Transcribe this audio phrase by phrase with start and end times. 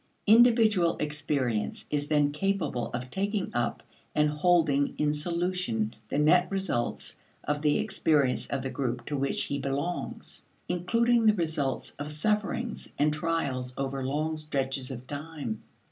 [0.25, 3.83] Individual experience is then capable of taking up
[4.15, 9.43] and holding in solution the net results of the experience of the group to which
[9.43, 15.61] he belongs including the results of sufferings and trials over long stretches of time.